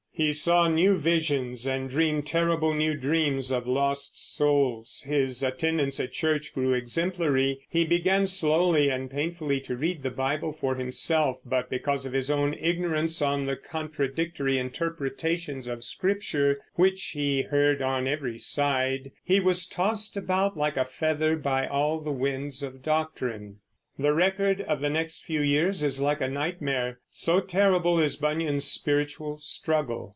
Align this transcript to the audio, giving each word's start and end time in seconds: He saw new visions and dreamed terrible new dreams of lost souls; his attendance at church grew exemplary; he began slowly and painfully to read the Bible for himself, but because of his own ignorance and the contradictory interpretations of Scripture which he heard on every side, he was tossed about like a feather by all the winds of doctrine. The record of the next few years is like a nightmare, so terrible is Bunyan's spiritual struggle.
He 0.13 0.33
saw 0.33 0.67
new 0.67 0.99
visions 0.99 1.65
and 1.65 1.89
dreamed 1.89 2.27
terrible 2.27 2.75
new 2.75 2.93
dreams 2.95 3.49
of 3.49 3.65
lost 3.65 4.19
souls; 4.35 5.01
his 5.07 5.41
attendance 5.41 5.99
at 5.99 6.11
church 6.11 6.53
grew 6.53 6.75
exemplary; 6.75 7.65
he 7.67 7.85
began 7.85 8.27
slowly 8.27 8.91
and 8.91 9.09
painfully 9.09 9.59
to 9.61 9.75
read 9.75 10.03
the 10.03 10.11
Bible 10.11 10.51
for 10.53 10.75
himself, 10.75 11.39
but 11.43 11.71
because 11.71 12.05
of 12.05 12.13
his 12.13 12.29
own 12.29 12.53
ignorance 12.59 13.19
and 13.19 13.49
the 13.49 13.55
contradictory 13.55 14.59
interpretations 14.59 15.65
of 15.67 15.83
Scripture 15.83 16.59
which 16.75 17.01
he 17.15 17.41
heard 17.41 17.81
on 17.81 18.07
every 18.07 18.37
side, 18.37 19.11
he 19.23 19.39
was 19.39 19.65
tossed 19.65 20.15
about 20.15 20.55
like 20.55 20.77
a 20.77 20.85
feather 20.85 21.35
by 21.35 21.65
all 21.65 21.99
the 21.99 22.11
winds 22.11 22.61
of 22.61 22.83
doctrine. 22.83 23.57
The 23.97 24.13
record 24.13 24.61
of 24.61 24.81
the 24.81 24.89
next 24.89 25.21
few 25.25 25.41
years 25.41 25.81
is 25.83 25.99
like 25.99 26.21
a 26.21 26.27
nightmare, 26.27 26.99
so 27.11 27.39
terrible 27.39 27.99
is 27.99 28.15
Bunyan's 28.17 28.65
spiritual 28.65 29.37
struggle. 29.39 30.09